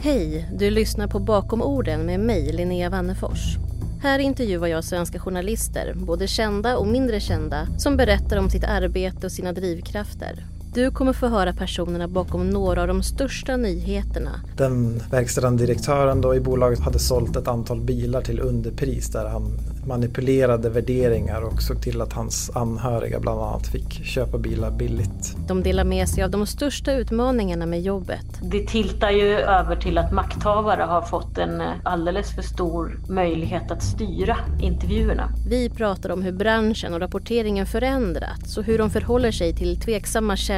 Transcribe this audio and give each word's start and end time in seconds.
Hej, 0.00 0.48
du 0.52 0.70
lyssnar 0.70 1.06
på 1.06 1.18
Bakom 1.18 1.62
orden 1.62 2.06
med 2.06 2.20
mig, 2.20 2.52
Linnea 2.52 2.90
Wannefors. 2.90 3.56
Här 4.02 4.18
intervjuar 4.18 4.66
jag 4.66 4.84
svenska 4.84 5.18
journalister, 5.18 5.94
både 5.94 6.26
kända 6.26 6.76
och 6.76 6.86
mindre 6.86 7.20
kända, 7.20 7.66
som 7.78 7.96
berättar 7.96 8.36
om 8.36 8.50
sitt 8.50 8.64
arbete 8.64 9.26
och 9.26 9.32
sina 9.32 9.52
drivkrafter. 9.52 10.44
Du 10.74 10.90
kommer 10.90 11.12
få 11.12 11.28
höra 11.28 11.52
personerna 11.52 12.08
bakom 12.08 12.50
några 12.50 12.82
av 12.82 12.88
de 12.88 13.02
största 13.02 13.56
nyheterna. 13.56 14.30
Den 14.56 15.02
verkställande 15.10 15.66
direktören 15.66 16.20
då 16.20 16.34
i 16.34 16.40
bolaget 16.40 16.80
hade 16.80 16.98
sålt 16.98 17.36
ett 17.36 17.48
antal 17.48 17.80
bilar 17.80 18.20
till 18.20 18.40
underpris 18.40 19.08
där 19.08 19.28
han 19.28 19.58
manipulerade 19.86 20.70
värderingar 20.70 21.40
och 21.40 21.62
såg 21.62 21.82
till 21.82 22.00
att 22.00 22.12
hans 22.12 22.50
anhöriga 22.54 23.20
bland 23.20 23.40
annat 23.40 23.66
fick 23.66 24.04
köpa 24.04 24.38
bilar 24.38 24.70
billigt. 24.70 25.36
De 25.48 25.62
delar 25.62 25.84
med 25.84 26.08
sig 26.08 26.24
av 26.24 26.30
de 26.30 26.46
största 26.46 26.92
utmaningarna 26.92 27.66
med 27.66 27.82
jobbet. 27.82 28.26
Det 28.42 28.66
tiltar 28.66 29.10
ju 29.10 29.34
över 29.34 29.76
till 29.76 29.98
att 29.98 30.12
makthavare 30.12 30.82
har 30.82 31.02
fått 31.02 31.38
en 31.38 31.62
alldeles 31.82 32.34
för 32.34 32.42
stor 32.42 33.00
möjlighet 33.08 33.70
att 33.70 33.82
styra 33.82 34.36
intervjuerna. 34.60 35.32
Vi 35.48 35.70
pratar 35.70 36.10
om 36.10 36.22
hur 36.22 36.32
branschen 36.32 36.94
och 36.94 37.00
rapporteringen 37.00 37.66
förändrats 37.66 38.58
och 38.58 38.64
hur 38.64 38.78
de 38.78 38.90
förhåller 38.90 39.32
sig 39.32 39.54
till 39.54 39.80
tveksamma 39.80 40.36
källor, 40.36 40.57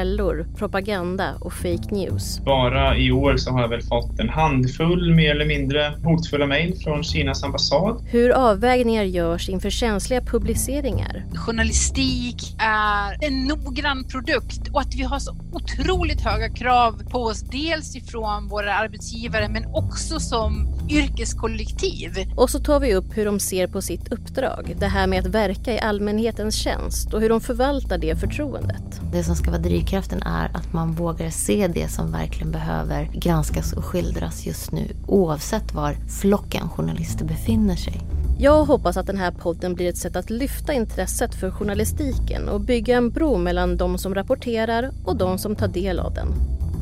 propaganda 0.57 1.35
och 1.39 1.53
fake 1.53 1.87
news. 1.91 2.39
Bara 2.45 2.97
i 2.97 3.11
år 3.11 3.37
så 3.37 3.51
har 3.51 3.61
jag 3.61 3.69
väl 3.69 3.81
fått 3.81 4.19
en 4.19 4.29
handfull 4.29 5.15
mer 5.15 5.31
eller 5.31 5.45
mindre 5.45 5.93
hotfulla 6.03 6.47
mejl 6.47 6.75
från 6.83 7.03
Kinas 7.03 7.43
ambassad. 7.43 8.05
Hur 8.07 8.29
avvägningar 8.31 9.03
görs 9.03 9.49
inför 9.49 9.69
känsliga 9.69 10.21
publiceringar. 10.21 11.25
Journalistik 11.35 12.55
är 12.59 13.27
en 13.27 13.43
noggrann 13.43 14.03
produkt 14.03 14.69
och 14.73 14.81
att 14.81 14.95
vi 14.95 15.03
har 15.03 15.19
så 15.19 15.35
otroligt 15.51 16.21
höga 16.21 16.49
krav 16.49 17.03
på 17.09 17.19
oss, 17.19 17.41
dels 17.41 17.95
ifrån 17.95 18.47
våra 18.47 18.73
arbetsgivare 18.73 19.49
men 19.49 19.65
också 19.65 20.19
som 20.19 20.67
yrkeskollektiv. 20.89 22.11
Och 22.35 22.49
så 22.49 22.59
tar 22.59 22.79
vi 22.79 22.95
upp 22.95 23.17
hur 23.17 23.25
de 23.25 23.39
ser 23.39 23.67
på 23.67 23.81
sitt 23.81 24.11
uppdrag, 24.11 24.75
det 24.79 24.87
här 24.87 25.07
med 25.07 25.19
att 25.19 25.33
verka 25.35 25.73
i 25.73 25.79
allmänhetens 25.79 26.55
tjänst 26.55 27.13
och 27.13 27.21
hur 27.21 27.29
de 27.29 27.41
förvaltar 27.41 27.97
det 27.97 28.15
förtroendet. 28.15 29.01
Det 29.13 29.23
som 29.23 29.35
ska 29.35 29.51
vara 29.51 29.61
drivkraften 29.91 30.21
är 30.23 30.49
att 30.53 30.73
man 30.73 30.91
vågar 30.91 31.29
se 31.29 31.67
det 31.67 31.87
som 31.87 32.11
verkligen 32.11 32.51
behöver 32.51 33.09
granskas 33.13 33.73
och 33.73 33.85
skildras 33.85 34.45
just 34.45 34.71
nu 34.71 34.87
oavsett 35.07 35.73
var 35.73 35.95
flocken 36.21 36.69
journalister 36.69 37.25
befinner 37.25 37.75
sig. 37.75 38.01
Jag 38.39 38.65
hoppas 38.65 38.97
att 38.97 39.07
den 39.07 39.17
här 39.17 39.31
podden 39.31 39.73
blir 39.73 39.89
ett 39.89 39.97
sätt 39.97 40.15
att 40.15 40.29
lyfta 40.29 40.73
intresset 40.73 41.35
för 41.35 41.51
journalistiken 41.51 42.49
och 42.49 42.61
bygga 42.61 42.97
en 42.97 43.09
bro 43.09 43.37
mellan 43.37 43.77
de 43.77 43.97
som 43.97 44.15
rapporterar 44.15 44.91
och 45.05 45.15
de 45.15 45.37
som 45.37 45.55
tar 45.55 45.67
del 45.67 45.99
av 45.99 46.13
den. 46.13 46.27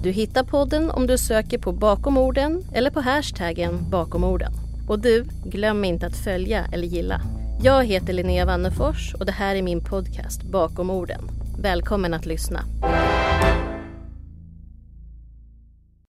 Du 0.03 0.11
hittar 0.11 0.43
podden 0.43 0.91
om 0.91 1.07
du 1.07 1.17
söker 1.17 1.57
på 1.57 1.71
bakom 1.71 2.17
orden 2.17 2.63
eller 2.73 2.91
på 2.91 3.01
hashtaggen 3.01 3.89
bakom 3.89 4.23
orden. 4.23 4.51
Och 4.87 4.99
du, 4.99 5.25
glöm 5.45 5.85
inte 5.85 6.05
att 6.05 6.17
följa 6.17 6.65
eller 6.71 6.87
gilla. 6.87 7.21
Jag 7.63 7.85
heter 7.85 8.13
Linnea 8.13 8.45
Wannefors 8.45 9.15
och 9.19 9.25
det 9.25 9.31
här 9.31 9.55
är 9.55 9.61
min 9.61 9.81
podcast 9.81 10.43
Bakom 10.43 10.89
orden. 10.89 11.48
Välkommen 11.61 12.13
att 12.13 12.25
lyssna. 12.25 12.63